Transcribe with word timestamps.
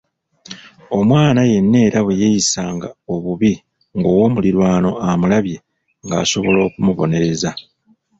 Omwana 0.97 1.41
yenna 1.51 1.77
era 1.87 1.99
bwe 2.05 2.19
yayisanga 2.21 2.87
obubi 3.13 3.53
ng’ow’omuliraano 3.97 4.89
amulabye 5.09 5.57
ng’asobola 6.03 6.59
okumubonereza. 6.67 7.49